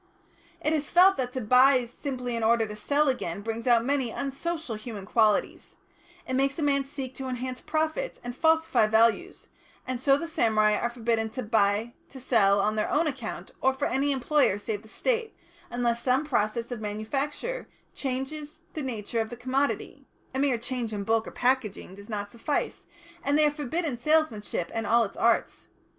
[0.65, 4.09] It is felt that to buy simply in order to sell again brings out many
[4.09, 5.75] unsocial human qualities;
[6.27, 9.49] it makes a man seek to enhance profits and falsify values,
[9.85, 13.75] and so the samurai are forbidden to buy to sell on their own account or
[13.75, 15.37] for any employer save the State,
[15.69, 21.03] unless some process of manufacture changes the nature of the commodity (a mere change in
[21.03, 22.87] bulk or packing does not suffice),
[23.23, 25.67] and they are forbidden salesmanship and all its arts.